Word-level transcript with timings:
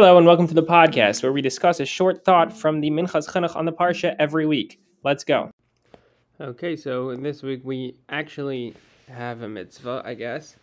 Hello 0.00 0.16
and 0.16 0.24
welcome 0.24 0.46
to 0.46 0.54
the 0.54 0.62
podcast 0.62 1.24
where 1.24 1.32
we 1.32 1.42
discuss 1.42 1.80
a 1.80 1.84
short 1.84 2.24
thought 2.24 2.52
from 2.52 2.80
the 2.80 2.88
Minchas 2.88 3.28
Chinuch 3.28 3.56
on 3.56 3.64
the 3.64 3.72
Parsha 3.72 4.14
every 4.20 4.46
week. 4.46 4.80
Let's 5.02 5.24
go. 5.24 5.50
Okay, 6.40 6.76
so 6.76 7.16
this 7.16 7.42
week 7.42 7.62
we 7.64 7.96
actually 8.08 8.76
have 9.08 9.42
a 9.42 9.48
mitzvah, 9.48 10.02
I 10.04 10.14
guess. 10.14 10.54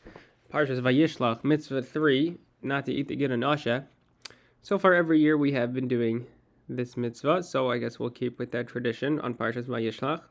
Parshas 0.53 0.79
Vayishlach, 0.79 1.43
mitzvah 1.43 1.81
3, 1.81 2.37
not 2.61 2.85
to 2.85 2.93
eat 2.93 3.09
the 3.09 3.17
Gidanasha. 3.17 3.83
So 4.61 4.79
far 4.79 4.93
every 4.93 5.19
year 5.19 5.37
we 5.37 5.51
have 5.51 5.73
been 5.73 5.89
doing 5.89 6.25
this 6.69 6.95
mitzvah, 6.95 7.43
so 7.43 7.69
I 7.69 7.77
guess 7.77 7.99
we'll 7.99 8.11
keep 8.11 8.39
with 8.39 8.53
that 8.53 8.69
tradition 8.69 9.19
on 9.19 9.33
Parshas 9.33 9.65
Vayishlach. 9.65 10.21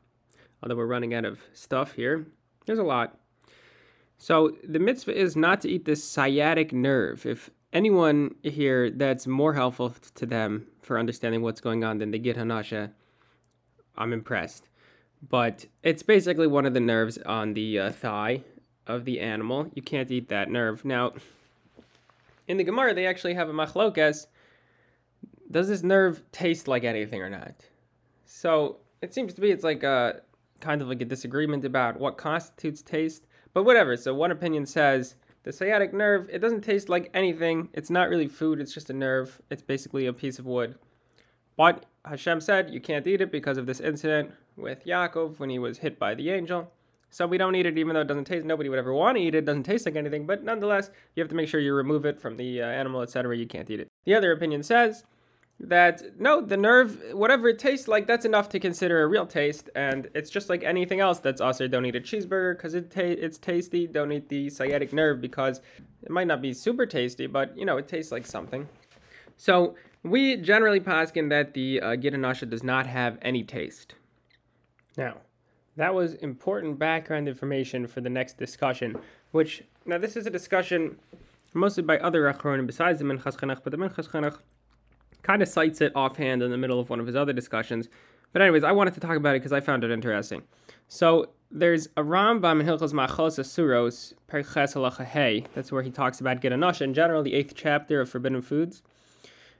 Although 0.63 0.77
we're 0.77 0.87
running 0.87 1.13
out 1.13 1.25
of 1.25 1.39
stuff 1.53 1.91
here. 1.91 2.25
There's 2.65 2.79
a 2.79 2.83
lot. 2.83 3.19
So 4.17 4.57
the 4.67 4.79
mitzvah 4.79 5.15
is 5.15 5.35
not 5.35 5.61
to 5.61 5.69
eat 5.69 5.85
the 5.85 5.95
sciatic 5.95 6.73
nerve. 6.73 7.27
If 7.27 7.51
anyone 7.75 8.33
here 8.41 8.89
that's 8.89 9.27
more 9.27 9.53
helpful 9.53 9.93
to 10.15 10.25
them 10.25 10.65
for 10.81 10.97
understanding 10.97 11.41
what's 11.41 11.61
going 11.61 11.83
on 11.83 11.97
than 11.99 12.09
the 12.09 12.17
Gid 12.17 12.37
Hanasha, 12.37 12.91
I'm 13.97 14.13
impressed. 14.13 14.69
But 15.29 15.65
it's 15.83 16.01
basically 16.01 16.47
one 16.47 16.65
of 16.65 16.73
the 16.73 16.79
nerves 16.79 17.17
on 17.19 17.53
the 17.53 17.79
uh, 17.79 17.91
thigh 17.91 18.41
of 18.87 19.03
the 19.05 19.19
animal. 19.19 19.69
You 19.75 19.81
can't 19.81 20.09
eat 20.09 20.29
that 20.29 20.49
nerve. 20.49 20.85
Now, 20.85 21.13
in 22.47 22.57
the 22.57 22.63
Gemara, 22.63 22.93
they 22.93 23.05
actually 23.05 23.33
have 23.33 23.49
a 23.49 23.53
machlokas. 23.53 24.27
Does 25.51 25.67
this 25.67 25.83
nerve 25.83 26.23
taste 26.31 26.67
like 26.67 26.83
anything 26.83 27.21
or 27.21 27.29
not? 27.29 27.55
So 28.25 28.77
it 29.01 29.13
seems 29.13 29.33
to 29.33 29.41
be 29.41 29.51
it's 29.51 29.63
like 29.63 29.83
a 29.83 30.21
kind 30.61 30.81
of 30.81 30.87
like 30.87 31.01
a 31.01 31.05
disagreement 31.05 31.65
about 31.65 31.99
what 31.99 32.17
constitutes 32.17 32.81
taste. 32.81 33.25
But 33.53 33.63
whatever. 33.63 33.97
So 33.97 34.13
one 34.13 34.31
opinion 34.31 34.65
says 34.65 35.15
the 35.45 35.53
sciatic 35.53 35.93
nerve, 35.93 36.27
it 36.31 36.39
doesn't 36.39 36.61
taste 36.61 36.89
like 36.89 37.11
anything. 37.13 37.69
It's 37.71 37.91
not 37.91 38.09
really 38.09 38.27
food, 38.27 38.59
it's 38.59 38.73
just 38.73 38.89
a 38.89 38.93
nerve. 38.93 39.39
It's 39.51 39.61
basically 39.61 40.07
a 40.07 40.13
piece 40.13 40.39
of 40.39 40.45
wood. 40.47 40.75
But 41.55 41.85
Hashem 42.03 42.41
said 42.41 42.71
you 42.71 42.81
can't 42.81 43.05
eat 43.05 43.21
it 43.21 43.31
because 43.31 43.57
of 43.57 43.67
this 43.67 43.79
incident 43.79 44.31
with 44.57 44.83
Yaakov 44.85 45.37
when 45.39 45.51
he 45.51 45.59
was 45.59 45.77
hit 45.77 45.99
by 45.99 46.15
the 46.15 46.31
angel. 46.31 46.71
So 47.11 47.27
we 47.27 47.37
don't 47.37 47.55
eat 47.55 47.67
it 47.67 47.77
even 47.77 47.93
though 47.93 48.01
it 48.01 48.07
doesn't 48.07 48.25
taste. 48.25 48.43
Nobody 48.43 48.69
would 48.69 48.79
ever 48.79 48.91
want 48.91 49.17
to 49.17 49.23
eat 49.23 49.35
it. 49.35 49.39
It 49.39 49.45
doesn't 49.45 49.63
taste 49.63 49.85
like 49.85 49.95
anything. 49.95 50.25
But 50.25 50.43
nonetheless, 50.43 50.89
you 51.15 51.21
have 51.21 51.29
to 51.29 51.35
make 51.35 51.47
sure 51.47 51.59
you 51.59 51.73
remove 51.75 52.05
it 52.05 52.19
from 52.19 52.37
the 52.37 52.63
uh, 52.63 52.65
animal, 52.65 53.01
etc. 53.03 53.37
You 53.37 53.47
can't 53.47 53.69
eat 53.69 53.79
it. 53.79 53.87
The 54.03 54.15
other 54.15 54.31
opinion 54.31 54.63
says 54.63 55.03
that 55.59 56.19
no, 56.19 56.41
the 56.41 56.57
nerve, 56.57 57.01
whatever 57.13 57.47
it 57.47 57.59
tastes 57.59 57.87
like, 57.87 58.07
that's 58.07 58.25
enough 58.25 58.49
to 58.49 58.59
consider 58.59 59.03
a 59.03 59.07
real 59.07 59.25
taste, 59.25 59.69
and 59.75 60.09
it's 60.13 60.29
just 60.29 60.49
like 60.49 60.63
anything 60.63 60.99
else 60.99 61.19
that's 61.19 61.41
also 61.41 61.67
don't 61.67 61.85
eat 61.85 61.95
a 61.95 62.01
cheeseburger 62.01 62.57
because 62.57 62.73
it 62.73 62.91
ta- 62.91 63.01
it's 63.01 63.37
tasty. 63.37 63.87
Don't 63.87 64.11
eat 64.11 64.29
the 64.29 64.49
sciatic 64.49 64.91
nerve 64.91 65.21
because 65.21 65.61
it 66.03 66.11
might 66.11 66.27
not 66.27 66.41
be 66.41 66.53
super 66.53 66.85
tasty, 66.85 67.27
but 67.27 67.57
you 67.57 67.65
know 67.65 67.77
it 67.77 67.87
tastes 67.87 68.11
like 68.11 68.25
something. 68.25 68.67
So 69.37 69.75
we 70.03 70.37
generally 70.37 70.79
poskin 70.79 71.29
that 71.29 71.53
the 71.53 71.81
uh, 71.81 71.87
gidanasha 71.95 72.49
does 72.49 72.63
not 72.63 72.85
have 72.85 73.17
any 73.21 73.43
taste. 73.43 73.95
Now, 74.97 75.17
that 75.77 75.93
was 75.93 76.13
important 76.15 76.79
background 76.79 77.27
information 77.27 77.87
for 77.87 78.01
the 78.01 78.09
next 78.09 78.37
discussion, 78.37 78.97
which 79.31 79.63
now 79.85 79.97
this 79.97 80.15
is 80.15 80.25
a 80.25 80.29
discussion 80.29 80.97
mostly 81.53 81.83
by 81.83 81.97
other 81.99 82.31
achronim 82.31 82.67
besides 82.67 82.99
the 82.99 83.05
Minchas 83.05 83.37
but 83.63 83.71
the 83.71 83.77
Minchas 83.77 84.09
kind 85.25 85.41
of 85.41 85.47
cites 85.47 85.81
it 85.81 85.91
offhand 85.95 86.43
in 86.43 86.51
the 86.51 86.57
middle 86.57 86.79
of 86.79 86.89
one 86.89 86.99
of 86.99 87.07
his 87.07 87.15
other 87.15 87.33
discussions. 87.33 87.89
But 88.31 88.41
anyways, 88.41 88.63
I 88.63 88.71
wanted 88.71 88.93
to 88.93 88.99
talk 88.99 89.17
about 89.17 89.35
it 89.35 89.39
because 89.39 89.53
I 89.53 89.59
found 89.59 89.83
it 89.83 89.89
interesting. 89.89 90.43
So 90.87 91.31
there's 91.49 91.87
a 91.97 92.03
Rambam 92.03 92.59
in 92.59 92.67
Hilchos 92.67 92.93
Maachalos 92.93 93.39
Asuros, 93.39 94.13
Perek 94.29 94.53
Ches. 94.53 95.47
That's 95.55 95.71
where 95.71 95.81
he 95.81 95.89
talks 95.89 96.19
about 96.21 96.41
Gidanasha 96.41 96.81
in 96.81 96.93
general, 96.93 97.23
the 97.23 97.33
eighth 97.33 97.53
chapter 97.55 98.01
of 98.01 98.09
Forbidden 98.09 98.41
Foods. 98.41 98.83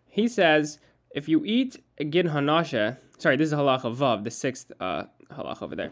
He 0.08 0.28
says 0.28 0.80
if 1.16 1.28
you 1.28 1.44
eat 1.46 1.82
a 1.98 2.04
Gid 2.04 2.28
Hanasha, 2.28 2.98
sorry, 3.18 3.38
this 3.38 3.48
is 3.48 3.54
Halacha 3.54 3.96
Vav, 3.96 4.24
the 4.24 4.32
sixth 4.32 4.72
uh, 4.80 5.04
halacha 5.32 5.64
over 5.64 5.76
there. 5.76 5.92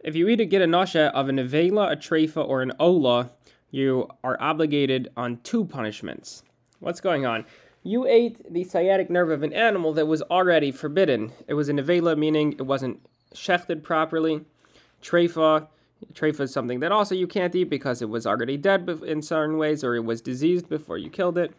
If 0.00 0.14
you 0.14 0.28
eat 0.28 0.40
a 0.40 0.44
Gid 0.44 0.62
Hanasha 0.62 1.10
of 1.12 1.28
a 1.28 1.32
Nevela, 1.32 1.90
a 1.90 1.96
Treifa, 1.96 2.46
or 2.46 2.62
an 2.62 2.72
Ola, 2.78 3.30
you 3.70 4.08
are 4.22 4.36
obligated 4.40 5.08
on 5.16 5.38
two 5.42 5.64
punishments. 5.64 6.44
What's 6.78 7.00
going 7.00 7.26
on? 7.26 7.44
You 7.82 8.06
ate 8.06 8.52
the 8.52 8.64
sciatic 8.64 9.08
nerve 9.08 9.30
of 9.30 9.42
an 9.42 9.52
animal 9.52 9.92
that 9.94 10.06
was 10.06 10.22
already 10.22 10.70
forbidden. 10.70 11.32
It 11.46 11.54
was 11.54 11.68
an 11.68 11.78
nevela, 11.78 12.16
meaning 12.16 12.52
it 12.52 12.62
wasn't 12.62 13.00
shechted 13.34 13.82
properly. 13.82 14.44
Treifa, 15.02 15.66
treifa 16.12 16.40
is 16.40 16.52
something 16.52 16.80
that 16.80 16.92
also 16.92 17.14
you 17.14 17.26
can't 17.26 17.54
eat 17.54 17.70
because 17.70 18.02
it 18.02 18.08
was 18.10 18.26
already 18.26 18.56
dead 18.56 18.88
in 19.06 19.22
certain 19.22 19.56
ways 19.56 19.82
or 19.82 19.94
it 19.94 20.04
was 20.04 20.20
diseased 20.20 20.68
before 20.68 20.98
you 20.98 21.08
killed 21.08 21.38
it. 21.38 21.54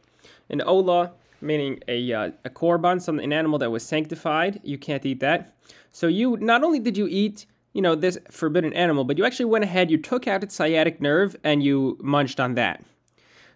An 0.50 0.62
ola, 0.62 1.12
meaning 1.42 1.80
a, 1.88 2.14
uh, 2.14 2.32
a 2.46 2.50
korban, 2.50 3.02
some, 3.02 3.20
an 3.20 3.34
animal 3.34 3.58
that 3.60 3.72
was 3.72 3.84
sanctified, 3.84 4.60
you 4.64 4.78
can't 4.78 5.06
eat 5.06 5.22
that. 5.22 5.56
So 5.92 6.08
you 6.08 6.38
not 6.38 6.64
only 6.64 6.80
did 6.80 6.98
you 6.98 7.08
eat 7.10 7.46
you 7.74 7.82
know 7.82 7.96
this 7.96 8.18
forbidden 8.30 8.74
animal, 8.74 9.04
but 9.04 9.18
you 9.18 9.26
actually 9.26 9.46
went 9.46 9.64
ahead, 9.64 9.90
you 9.90 9.98
took 9.98 10.28
out 10.28 10.44
its 10.44 10.56
sciatic 10.56 11.02
nerve 11.02 11.36
and 11.44 11.64
you 11.64 11.98
munched 12.02 12.40
on 12.40 12.56
that. 12.56 12.84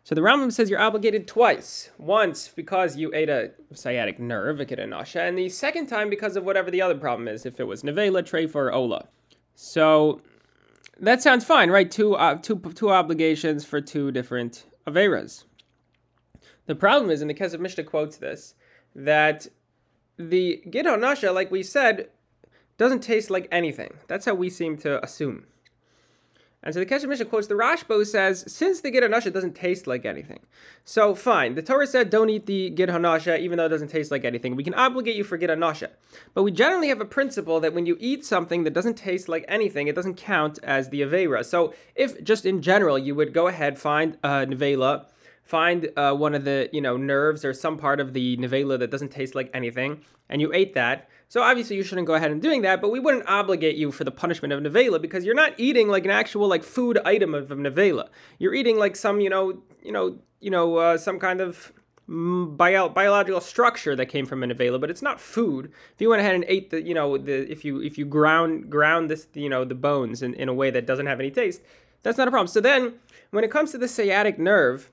So 0.06 0.14
the 0.14 0.22
Rambam 0.22 0.54
says 0.54 0.70
you're 0.70 0.80
obligated 0.80 1.28
twice. 1.28 1.90
Once 1.98 2.48
because 2.48 2.96
you 2.96 3.12
ate 3.16 3.28
a 3.28 3.54
sciatic 3.74 4.20
nerve, 4.20 4.60
a 4.60 4.66
gidanasha, 4.66 5.28
and 5.28 5.36
the 5.36 5.50
second 5.50 5.88
time 5.88 6.12
because 6.12 6.36
of 6.36 6.44
whatever 6.44 6.70
the 6.70 6.80
other 6.80 6.94
problem 6.94 7.28
is, 7.28 7.44
if 7.44 7.60
it 7.60 7.64
was 7.64 7.82
nevela, 7.82 8.22
treifa, 8.22 8.54
or 8.54 8.72
ola. 8.72 9.08
So 9.56 10.22
that 11.00 11.24
sounds 11.24 11.44
fine, 11.44 11.72
right? 11.72 11.90
Two, 11.90 12.14
uh, 12.14 12.36
two, 12.36 12.60
two 12.76 12.92
obligations 12.92 13.66
for 13.66 13.82
two 13.82 14.12
different 14.12 14.68
averas. 14.86 15.46
The 16.68 16.76
problem 16.76 17.10
is, 17.10 17.22
and 17.22 17.30
the 17.30 17.34
Kesef 17.34 17.60
Mishnah 17.60 17.86
quotes 17.86 18.18
this, 18.18 18.54
that 18.94 19.48
the 20.18 20.62
Gid 20.70 20.86
like 20.86 21.50
we 21.50 21.64
said, 21.64 22.10
doesn't 22.78 23.02
taste 23.02 23.32
like 23.32 23.48
anything. 23.52 23.96
That's 24.08 24.28
how 24.28 24.36
we 24.36 24.52
seem 24.52 24.78
to 24.78 25.04
assume. 25.04 25.48
And 26.66 26.74
so 26.74 26.80
the 26.80 26.86
Kesef 26.88 27.08
Mishnah 27.08 27.26
quotes 27.26 27.46
the 27.46 27.54
Rashba 27.54 28.06
says, 28.08 28.44
since 28.48 28.82
the 28.82 28.90
Gid 28.90 29.04
Hanasha 29.04 29.32
doesn't 29.32 29.54
taste 29.54 29.86
like 29.86 30.04
anything, 30.04 30.40
so 30.84 31.14
fine. 31.14 31.54
The 31.54 31.62
Torah 31.62 31.86
said 31.86 32.10
don't 32.10 32.32
eat 32.32 32.48
the 32.48 32.72
Gid 32.72 32.90
Hanasha 32.90 33.40
even 33.40 33.58
though 33.58 33.68
it 33.68 33.70
doesn't 33.70 33.90
taste 33.90 34.10
like 34.10 34.26
anything. 34.26 34.56
We 34.56 34.64
can 34.64 34.74
obligate 34.74 35.16
you 35.16 35.24
for 35.24 35.38
Gid 35.38 35.52
Hanasha. 35.52 35.90
But 36.34 36.42
we 36.42 36.52
generally 36.52 36.88
have 36.88 37.00
a 37.00 37.06
principle 37.06 37.60
that 37.60 37.76
when 37.76 37.86
you 37.86 37.98
eat 38.00 38.26
something 38.26 38.64
that 38.64 38.74
doesn't 38.74 38.96
taste 38.96 39.30
like 39.30 39.46
anything, 39.48 39.88
it 39.88 39.96
doesn't 39.96 40.16
count 40.16 40.58
as 40.64 40.90
the 40.90 41.02
Avera. 41.02 41.46
So 41.46 41.74
if 41.94 42.24
just 42.24 42.48
in 42.48 42.64
general 42.64 42.98
you 42.98 43.14
would 43.14 43.32
go 43.32 43.48
ahead, 43.48 43.78
find 43.78 44.18
a 44.24 44.28
uh, 44.28 44.46
Nevela, 44.46 45.06
find 45.46 45.90
uh, 45.96 46.14
one 46.14 46.34
of 46.36 46.44
the 46.44 46.70
you 46.74 46.82
know 46.82 46.98
nerves 46.98 47.46
or 47.46 47.54
some 47.54 47.78
part 47.78 48.00
of 48.00 48.14
the 48.14 48.36
nevela 48.38 48.78
that 48.80 48.92
doesn't 48.92 49.12
taste 49.12 49.36
like 49.36 49.50
anything, 49.54 50.02
and 50.28 50.42
you 50.42 50.52
ate 50.54 50.74
that. 50.74 51.08
So 51.28 51.42
obviously 51.42 51.76
you 51.76 51.84
shouldn't 51.84 52.08
go 52.08 52.16
ahead 52.16 52.32
and 52.32 52.42
doing 52.42 52.62
that, 52.64 52.82
but 52.82 52.92
we 52.92 53.00
wouldn't 53.00 53.28
obligate 53.28 53.76
you 53.76 53.92
for 53.92 54.04
the 54.04 54.12
punishment 54.12 54.54
of 54.54 54.62
nevela 54.62 55.02
because 55.02 55.26
you're 55.26 55.36
not 55.36 55.54
eating 55.58 55.88
like 55.88 56.06
an 56.06 56.12
actual 56.12 56.48
like 56.48 56.64
food 56.64 57.00
item 57.06 57.34
of, 57.34 57.52
of 57.52 57.58
nevela. 57.58 58.10
You're 58.40 58.54
eating 58.54 58.78
like 58.78 58.96
some 58.96 59.22
you 59.22 59.30
know 59.30 59.62
you 59.82 59.92
know 59.92 60.18
you 60.40 60.50
know 60.50 60.78
uh, 60.78 60.98
some 60.98 61.20
kind 61.20 61.42
of 61.42 61.72
mm, 62.10 62.58
bio- 62.58 62.90
biological 62.90 63.42
structure 63.42 63.96
that 63.96 64.08
came 64.08 64.26
from 64.26 64.44
a 64.44 64.48
nevela, 64.48 64.82
but 64.82 64.90
it's 64.90 65.02
not 65.04 65.22
food. 65.22 65.72
If 65.94 66.02
you 66.02 66.10
went 66.10 66.22
ahead 66.22 66.36
and 66.36 66.46
ate 66.48 66.72
the 66.72 66.82
you 66.82 66.96
know 66.96 67.18
the 67.18 67.50
if 67.52 67.64
you 67.64 67.82
if 67.82 68.00
you 68.00 68.06
ground 68.06 68.72
ground 68.72 69.12
this 69.12 69.28
you 69.36 69.50
know 69.50 69.64
the 69.64 69.76
bones 69.76 70.24
in, 70.24 70.34
in 70.34 70.50
a 70.50 70.54
way 70.54 70.72
that 70.72 70.88
doesn't 70.88 71.06
have 71.06 71.20
any 71.20 71.30
taste, 71.30 71.62
that's 72.02 72.18
not 72.18 72.28
a 72.28 72.32
problem. 72.32 72.48
So 72.48 72.62
then 72.62 72.96
when 73.30 73.44
it 73.44 73.52
comes 73.52 73.72
to 73.72 73.78
the 73.78 73.88
sciatic 73.88 74.40
nerve 74.40 74.92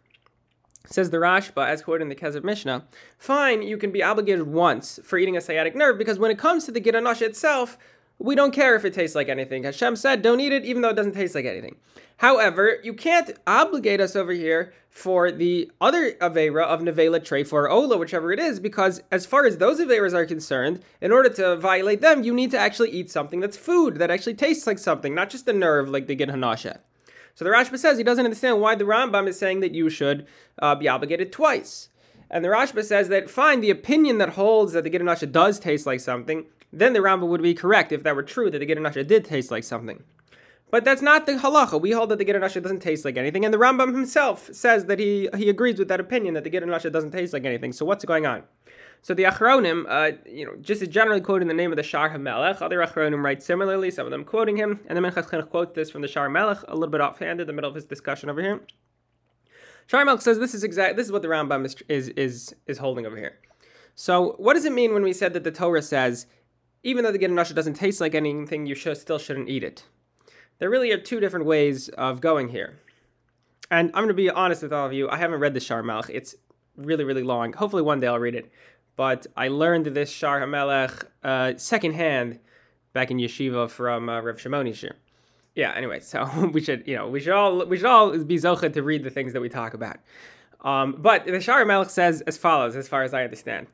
Says 0.86 1.10
the 1.10 1.18
Rashba, 1.18 1.66
as 1.66 1.82
quoted 1.82 2.02
in 2.02 2.08
the 2.08 2.14
Kesef 2.14 2.44
Mishnah, 2.44 2.84
fine, 3.16 3.62
you 3.62 3.78
can 3.78 3.92
be 3.92 4.02
obligated 4.02 4.46
once 4.46 4.98
for 5.04 5.18
eating 5.18 5.36
a 5.36 5.40
sciatic 5.40 5.74
nerve 5.74 5.96
because 5.96 6.18
when 6.18 6.30
it 6.30 6.38
comes 6.38 6.64
to 6.64 6.72
the 6.72 6.80
Gidanasha 6.80 7.22
itself, 7.22 7.78
we 8.18 8.34
don't 8.34 8.52
care 8.52 8.76
if 8.76 8.84
it 8.84 8.94
tastes 8.94 9.16
like 9.16 9.28
anything. 9.28 9.64
Hashem 9.64 9.96
said, 9.96 10.22
don't 10.22 10.40
eat 10.40 10.52
it 10.52 10.64
even 10.64 10.82
though 10.82 10.90
it 10.90 10.96
doesn't 10.96 11.14
taste 11.14 11.34
like 11.34 11.44
anything. 11.44 11.76
However, 12.18 12.78
you 12.84 12.94
can't 12.94 13.36
obligate 13.46 14.00
us 14.00 14.14
over 14.14 14.32
here 14.32 14.72
for 14.90 15.32
the 15.32 15.72
other 15.80 16.12
Avera 16.20 16.64
of 16.64 16.80
Nevela, 16.80 17.18
Treifa, 17.18 17.52
or 17.52 17.70
Ola, 17.70 17.96
whichever 17.96 18.30
it 18.30 18.38
is, 18.38 18.60
because 18.60 19.02
as 19.10 19.26
far 19.26 19.46
as 19.46 19.56
those 19.56 19.80
Averas 19.80 20.12
are 20.12 20.26
concerned, 20.26 20.82
in 21.00 21.10
order 21.10 21.30
to 21.30 21.56
violate 21.56 22.00
them, 22.00 22.22
you 22.22 22.34
need 22.34 22.50
to 22.50 22.58
actually 22.58 22.90
eat 22.90 23.10
something 23.10 23.40
that's 23.40 23.56
food, 23.56 23.96
that 23.96 24.10
actually 24.10 24.34
tastes 24.34 24.66
like 24.66 24.78
something, 24.78 25.14
not 25.14 25.30
just 25.30 25.48
a 25.48 25.52
nerve 25.52 25.88
like 25.88 26.06
the 26.06 26.14
Gid 26.14 26.28
Hanasha. 26.28 26.78
So 27.34 27.44
the 27.44 27.50
Rashba 27.50 27.78
says 27.78 27.98
he 27.98 28.04
doesn't 28.04 28.24
understand 28.24 28.60
why 28.60 28.74
the 28.74 28.84
Rambam 28.84 29.26
is 29.26 29.38
saying 29.38 29.60
that 29.60 29.74
you 29.74 29.88
should 29.88 30.26
uh, 30.60 30.74
be 30.74 30.88
obligated 30.88 31.32
twice. 31.32 31.88
And 32.30 32.44
the 32.44 32.48
Rashba 32.48 32.84
says 32.84 33.08
that 33.08 33.30
fine, 33.30 33.60
the 33.60 33.70
opinion 33.70 34.18
that 34.18 34.30
holds 34.30 34.72
that 34.72 34.84
the 34.84 34.90
Gidanasha 34.90 35.30
does 35.30 35.58
taste 35.58 35.86
like 35.86 36.00
something, 36.00 36.46
then 36.72 36.94
the 36.94 37.00
Rambam 37.00 37.28
would 37.28 37.42
be 37.42 37.54
correct 37.54 37.92
if 37.92 38.02
that 38.02 38.16
were 38.16 38.22
true 38.22 38.50
that 38.50 38.58
the 38.58 38.66
Gidanasha 38.66 39.06
did 39.06 39.24
taste 39.24 39.50
like 39.50 39.64
something. 39.64 40.02
But 40.70 40.86
that's 40.86 41.02
not 41.02 41.26
the 41.26 41.32
halacha. 41.32 41.78
We 41.78 41.90
hold 41.90 42.08
that 42.08 42.18
the 42.18 42.24
Gidanasha 42.24 42.62
doesn't 42.62 42.80
taste 42.80 43.04
like 43.04 43.18
anything, 43.18 43.44
and 43.44 43.52
the 43.52 43.58
Rambam 43.58 43.92
himself 43.92 44.48
says 44.54 44.86
that 44.86 44.98
he, 44.98 45.28
he 45.36 45.50
agrees 45.50 45.78
with 45.78 45.88
that 45.88 46.00
opinion 46.00 46.32
that 46.32 46.44
the 46.44 46.50
Gidanasha 46.50 46.90
doesn't 46.90 47.10
taste 47.10 47.34
like 47.34 47.44
anything. 47.44 47.72
So 47.72 47.84
what's 47.84 48.06
going 48.06 48.24
on? 48.24 48.44
So 49.02 49.14
the 49.14 49.24
Achronim, 49.24 49.84
uh, 49.88 50.16
you 50.24 50.46
know, 50.46 50.54
just 50.60 50.88
generally 50.88 51.20
quoting 51.20 51.48
the 51.48 51.54
name 51.54 51.72
of 51.72 51.76
the 51.76 51.82
Shar 51.82 52.08
HaMelech. 52.10 52.62
Other 52.62 52.78
Achronim 52.78 53.22
write 53.24 53.42
similarly, 53.42 53.90
some 53.90 54.06
of 54.06 54.12
them 54.12 54.24
quoting 54.24 54.56
him. 54.56 54.78
And 54.86 54.96
the 54.96 55.02
Minchas 55.02 55.28
Chinuch 55.28 55.50
quotes 55.50 55.74
this 55.74 55.90
from 55.90 56.02
the 56.02 56.08
Shar 56.08 56.28
HaMelech, 56.28 56.64
a 56.68 56.74
little 56.74 56.90
bit 56.90 57.00
offhand 57.00 57.40
in 57.40 57.48
the 57.48 57.52
middle 57.52 57.68
of 57.68 57.74
his 57.74 57.84
discussion 57.84 58.30
over 58.30 58.40
here. 58.40 58.60
Shar 59.88 60.04
HaMelech 60.04 60.22
says 60.22 60.38
this 60.38 60.54
is 60.54 60.62
exact. 60.62 60.96
This 60.96 61.06
is 61.06 61.12
what 61.12 61.22
the 61.22 61.28
Rambam 61.28 61.64
is, 61.66 61.76
is 61.88 62.08
is 62.10 62.54
is 62.66 62.78
holding 62.78 63.04
over 63.04 63.16
here. 63.16 63.40
So 63.96 64.36
what 64.38 64.54
does 64.54 64.64
it 64.64 64.72
mean 64.72 64.94
when 64.94 65.02
we 65.02 65.12
said 65.12 65.32
that 65.34 65.42
the 65.42 65.50
Torah 65.50 65.82
says, 65.82 66.26
even 66.84 67.02
though 67.02 67.12
the 67.12 67.18
Gidon 67.18 67.54
doesn't 67.54 67.74
taste 67.74 68.00
like 68.00 68.14
anything, 68.14 68.66
you 68.66 68.76
should, 68.76 68.96
still 68.96 69.18
shouldn't 69.18 69.48
eat 69.48 69.64
it? 69.64 69.84
There 70.60 70.70
really 70.70 70.92
are 70.92 70.98
two 70.98 71.18
different 71.18 71.44
ways 71.46 71.88
of 71.90 72.20
going 72.20 72.50
here. 72.50 72.78
And 73.68 73.88
I'm 73.88 74.04
going 74.04 74.08
to 74.08 74.14
be 74.14 74.30
honest 74.30 74.62
with 74.62 74.72
all 74.72 74.86
of 74.86 74.92
you. 74.92 75.08
I 75.10 75.16
haven't 75.16 75.40
read 75.40 75.54
the 75.54 75.60
Shar 75.60 75.82
Melech. 75.82 76.10
It's 76.10 76.36
really, 76.76 77.04
really 77.04 77.22
long. 77.22 77.52
Hopefully 77.52 77.82
one 77.82 78.00
day 78.00 78.06
I'll 78.06 78.18
read 78.18 78.34
it. 78.34 78.50
But 78.96 79.26
I 79.36 79.48
learned 79.48 79.86
this 79.86 80.10
Shar 80.10 80.40
HaMelech 80.40 81.04
uh, 81.24 81.54
secondhand 81.56 82.38
back 82.92 83.10
in 83.10 83.16
yeshiva 83.18 83.70
from 83.70 84.08
uh, 84.08 84.20
Rav 84.20 84.36
Shimoni 84.36 84.74
Shir. 84.74 84.94
Yeah. 85.54 85.72
Anyway, 85.74 86.00
so 86.00 86.50
we 86.52 86.60
should, 86.62 86.86
you 86.86 86.96
know, 86.96 87.08
we 87.08 87.20
should 87.20 87.32
all 87.32 87.64
we 87.66 87.76
should 87.76 87.86
all 87.86 88.16
be 88.18 88.36
zocha 88.36 88.72
to 88.72 88.82
read 88.82 89.04
the 89.04 89.10
things 89.10 89.32
that 89.32 89.40
we 89.40 89.48
talk 89.48 89.74
about. 89.74 89.98
Um, 90.62 90.96
but 90.98 91.26
the 91.26 91.40
Shar 91.40 91.64
HaMelech 91.64 91.90
says 91.90 92.20
as 92.22 92.36
follows, 92.36 92.76
as 92.76 92.88
far 92.88 93.02
as 93.02 93.14
I 93.14 93.24
understand. 93.24 93.66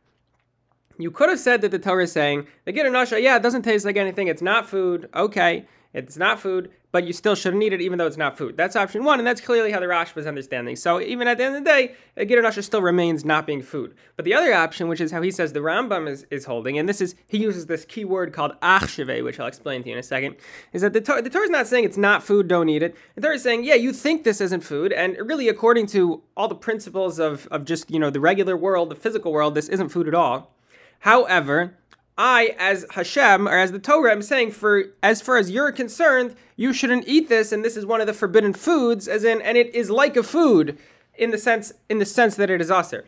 You 1.00 1.12
could 1.12 1.28
have 1.28 1.38
said 1.38 1.60
that 1.60 1.70
the 1.70 1.78
Torah 1.78 2.04
is 2.04 2.12
saying 2.12 2.48
the 2.64 2.72
Gidon 2.72 2.92
Nasha, 2.92 3.20
yeah, 3.20 3.36
it 3.36 3.42
doesn't 3.42 3.62
taste 3.62 3.84
like 3.84 3.96
anything. 3.96 4.26
It's 4.26 4.42
not 4.42 4.68
food. 4.68 5.08
Okay, 5.14 5.66
it's 5.92 6.16
not 6.16 6.40
food, 6.40 6.70
but 6.90 7.04
you 7.04 7.12
still 7.12 7.34
shouldn't 7.34 7.62
eat 7.62 7.72
it 7.72 7.80
even 7.80 7.98
though 7.98 8.06
it's 8.06 8.16
not 8.16 8.38
food. 8.38 8.56
That's 8.56 8.76
option 8.76 9.04
one, 9.04 9.18
and 9.18 9.26
that's 9.26 9.40
clearly 9.40 9.70
how 9.70 9.80
the 9.80 9.86
Rashba 9.86 10.18
is 10.18 10.26
understanding. 10.26 10.76
So 10.76 11.00
even 11.00 11.28
at 11.28 11.38
the 11.38 11.44
end 11.44 11.56
of 11.56 11.64
the 11.64 11.70
day, 11.70 11.94
a 12.16 12.24
Gidon 12.24 12.42
Nasha 12.42 12.62
still 12.62 12.82
remains 12.82 13.24
not 13.24 13.46
being 13.46 13.62
food. 13.62 13.94
But 14.16 14.24
the 14.24 14.34
other 14.34 14.54
option, 14.54 14.88
which 14.88 15.00
is 15.00 15.10
how 15.10 15.20
he 15.20 15.30
says 15.30 15.52
the 15.52 15.60
Rambam 15.60 16.08
is, 16.08 16.26
is 16.30 16.44
holding, 16.46 16.78
and 16.78 16.88
this 16.88 17.00
is 17.00 17.14
he 17.26 17.38
uses 17.38 17.66
this 17.66 17.84
key 17.84 18.04
word 18.04 18.32
called 18.32 18.58
achsheve, 18.60 19.22
which 19.24 19.38
I'll 19.38 19.46
explain 19.46 19.82
to 19.82 19.88
you 19.88 19.94
in 19.94 19.98
a 19.98 20.02
second, 20.02 20.36
is 20.72 20.82
that 20.82 20.92
the, 20.92 21.00
Torah, 21.00 21.22
the 21.22 21.30
Torah 21.30 21.44
is 21.44 21.50
not 21.50 21.66
saying 21.66 21.84
it's 21.84 21.96
not 21.96 22.22
food, 22.22 22.48
don't 22.48 22.68
eat 22.68 22.82
it. 22.82 22.96
The 23.14 23.20
Torah 23.20 23.34
is 23.34 23.42
saying, 23.42 23.64
yeah, 23.64 23.74
you 23.74 23.92
think 23.92 24.24
this 24.24 24.40
isn't 24.40 24.62
food, 24.62 24.92
and 24.92 25.16
really 25.18 25.48
according 25.48 25.86
to 25.88 26.22
all 26.36 26.48
the 26.48 26.54
principles 26.54 27.18
of, 27.18 27.46
of 27.48 27.64
just 27.64 27.90
you 27.90 27.98
know 27.98 28.10
the 28.10 28.20
regular 28.20 28.56
world, 28.56 28.90
the 28.90 28.96
physical 28.96 29.32
world, 29.32 29.54
this 29.54 29.68
isn't 29.68 29.90
food 29.90 30.08
at 30.08 30.14
all. 30.14 30.54
However, 31.00 31.76
I, 32.18 32.56
as 32.58 32.84
Hashem, 32.90 33.46
or 33.46 33.56
as 33.56 33.70
the 33.70 33.78
Torah, 33.78 34.10
am 34.10 34.22
saying, 34.22 34.50
for 34.50 34.86
as 35.04 35.22
far 35.22 35.36
as 35.36 35.52
you're 35.52 35.70
concerned, 35.70 36.34
you 36.56 36.72
shouldn't 36.72 37.06
eat 37.06 37.28
this, 37.28 37.52
and 37.52 37.64
this 37.64 37.76
is 37.76 37.86
one 37.86 38.00
of 38.00 38.08
the 38.08 38.12
forbidden 38.12 38.52
foods, 38.52 39.06
as 39.06 39.22
in, 39.22 39.40
and 39.40 39.56
it 39.56 39.72
is 39.72 39.88
like 39.88 40.16
a 40.16 40.24
food 40.24 40.76
in 41.14 41.30
the 41.30 41.38
sense 41.38 41.72
in 41.88 41.98
the 41.98 42.04
sense 42.04 42.34
that 42.34 42.50
it 42.50 42.60
is 42.60 42.72
aser. 42.72 43.06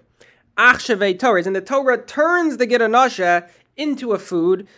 Achshavei 0.56 1.18
Torah, 1.18 1.42
and 1.44 1.56
the 1.56 1.60
Torah 1.60 2.00
turns 2.00 2.56
the 2.56 2.66
Gidanasha 2.66 3.48
into 3.76 4.12
a 4.12 4.18
food 4.18 4.68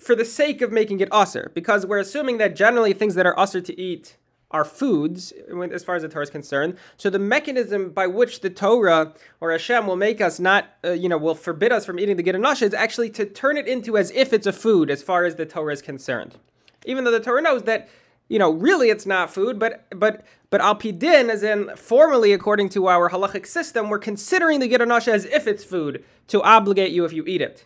for 0.00 0.14
the 0.14 0.24
sake 0.24 0.62
of 0.62 0.72
making 0.72 1.00
it 1.00 1.08
aser, 1.12 1.52
because 1.54 1.84
we're 1.84 1.98
assuming 1.98 2.38
that 2.38 2.56
generally 2.56 2.94
things 2.94 3.14
that 3.14 3.26
are 3.26 3.38
aser 3.38 3.60
to 3.60 3.78
eat 3.78 4.16
are 4.52 4.64
foods, 4.64 5.32
as 5.72 5.82
far 5.82 5.96
as 5.96 6.02
the 6.02 6.08
Torah 6.08 6.24
is 6.24 6.30
concerned. 6.30 6.76
So 6.96 7.10
the 7.10 7.18
mechanism 7.18 7.90
by 7.90 8.06
which 8.06 8.40
the 8.40 8.50
Torah 8.50 9.14
or 9.40 9.50
Hashem 9.50 9.86
will 9.86 9.96
make 9.96 10.20
us 10.20 10.38
not, 10.38 10.66
uh, 10.84 10.90
you 10.90 11.08
know, 11.08 11.18
will 11.18 11.34
forbid 11.34 11.72
us 11.72 11.86
from 11.86 11.98
eating 11.98 12.16
the 12.16 12.22
Gidanasha 12.22 12.62
is 12.62 12.74
actually 12.74 13.10
to 13.10 13.24
turn 13.24 13.56
it 13.56 13.66
into 13.66 13.96
as 13.96 14.10
if 14.12 14.32
it's 14.32 14.46
a 14.46 14.52
food, 14.52 14.90
as 14.90 15.02
far 15.02 15.24
as 15.24 15.36
the 15.36 15.46
Torah 15.46 15.72
is 15.72 15.82
concerned. 15.82 16.36
Even 16.84 17.04
though 17.04 17.10
the 17.10 17.20
Torah 17.20 17.40
knows 17.40 17.62
that, 17.62 17.88
you 18.28 18.38
know, 18.38 18.50
really 18.50 18.90
it's 18.90 19.06
not 19.06 19.30
food, 19.30 19.58
but 19.58 19.86
but 19.90 20.24
but 20.50 20.60
al 20.60 20.76
pidin, 20.76 21.30
as 21.30 21.42
in 21.42 21.74
formally 21.76 22.32
according 22.32 22.68
to 22.70 22.88
our 22.88 23.10
halachic 23.10 23.46
system, 23.46 23.88
we're 23.88 23.98
considering 23.98 24.60
the 24.60 24.68
Gidanasha 24.68 25.08
as 25.08 25.24
if 25.24 25.46
it's 25.46 25.64
food 25.64 26.04
to 26.28 26.42
obligate 26.42 26.92
you 26.92 27.04
if 27.04 27.12
you 27.12 27.24
eat 27.26 27.40
it. 27.40 27.64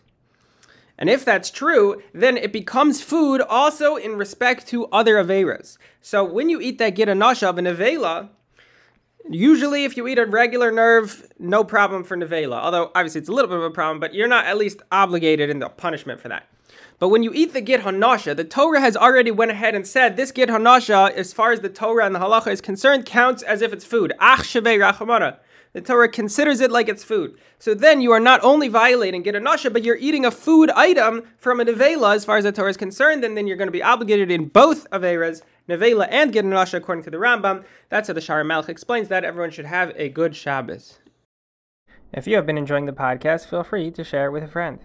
And 0.97 1.09
if 1.09 1.23
that's 1.23 1.51
true, 1.51 2.01
then 2.13 2.37
it 2.37 2.51
becomes 2.51 3.01
food 3.01 3.41
also 3.41 3.95
in 3.95 4.17
respect 4.17 4.67
to 4.67 4.87
other 4.87 5.15
Averas. 5.15 5.77
So 6.01 6.23
when 6.23 6.49
you 6.49 6.59
eat 6.59 6.79
that 6.79 6.95
Gidanasha 6.95 7.47
of 7.47 7.57
a 7.57 7.61
Nevela, 7.61 8.29
usually 9.29 9.83
if 9.83 9.95
you 9.95 10.07
eat 10.07 10.17
a 10.17 10.25
regular 10.25 10.71
nerve, 10.71 11.31
no 11.37 11.63
problem 11.63 12.03
for 12.03 12.17
Nevela. 12.17 12.59
Although 12.59 12.91
obviously 12.95 13.21
it's 13.21 13.29
a 13.29 13.33
little 13.33 13.49
bit 13.49 13.57
of 13.57 13.63
a 13.63 13.69
problem, 13.69 13.99
but 13.99 14.15
you're 14.15 14.27
not 14.27 14.45
at 14.45 14.57
least 14.57 14.81
obligated 14.91 15.49
in 15.49 15.59
the 15.59 15.69
punishment 15.69 16.19
for 16.19 16.29
that. 16.29 16.47
But 16.99 17.09
when 17.09 17.21
you 17.21 17.31
eat 17.31 17.53
the 17.53 17.61
Gid 17.61 17.81
Hanasha, 17.81 18.35
the 18.35 18.43
Torah 18.43 18.81
has 18.81 18.97
already 18.97 19.29
went 19.29 19.51
ahead 19.51 19.75
and 19.75 19.85
said 19.85 20.17
this 20.17 20.31
Gid 20.31 20.49
Hanasha, 20.49 21.11
as 21.11 21.31
far 21.31 21.51
as 21.51 21.59
the 21.59 21.69
Torah 21.69 22.07
and 22.07 22.15
the 22.15 22.19
Halacha 22.19 22.47
is 22.47 22.59
concerned, 22.59 23.05
counts 23.05 23.43
as 23.43 23.61
if 23.61 23.71
it's 23.71 23.85
food. 23.85 24.13
Achshavei 24.19 24.79
Rachamana. 24.79 25.37
The 25.77 25.83
Torah 25.83 26.09
considers 26.09 26.59
it 26.59 26.71
like 26.71 26.89
it's 26.89 27.03
food. 27.03 27.37
So 27.59 27.75
then 27.75 28.01
you 28.01 28.11
are 28.11 28.19
not 28.19 28.43
only 28.43 28.67
violating 28.67 29.23
Gidanasha, 29.23 29.71
but 29.71 29.83
you're 29.83 29.95
eating 29.97 30.25
a 30.25 30.31
food 30.31 30.71
item 30.71 31.21
from 31.37 31.59
a 31.59 31.65
Nevela 31.65 32.15
as 32.15 32.25
far 32.25 32.37
as 32.37 32.45
the 32.45 32.51
Torah 32.51 32.71
is 32.71 32.77
concerned, 32.77 33.23
and 33.23 33.37
then 33.37 33.45
you're 33.45 33.57
going 33.57 33.67
to 33.67 33.71
be 33.71 33.83
obligated 33.83 34.31
in 34.31 34.47
both 34.47 34.89
Averas, 34.89 35.43
Nevela 35.69 36.07
and 36.09 36.33
Gidanasha, 36.33 36.73
according 36.73 37.03
to 37.03 37.11
the 37.11 37.17
Rambam. 37.17 37.63
That's 37.89 38.07
how 38.07 38.15
the 38.15 38.21
Shar 38.21 38.43
HaMelech 38.43 38.69
explains 38.69 39.07
that. 39.09 39.23
Everyone 39.23 39.51
should 39.51 39.67
have 39.67 39.93
a 39.95 40.09
good 40.09 40.35
Shabbos. 40.35 40.97
If 42.11 42.25
you 42.25 42.37
have 42.37 42.47
been 42.47 42.57
enjoying 42.57 42.87
the 42.87 42.91
podcast, 42.91 43.45
feel 43.45 43.63
free 43.63 43.91
to 43.91 44.03
share 44.03 44.25
it 44.25 44.31
with 44.31 44.41
a 44.41 44.47
friend. 44.47 44.79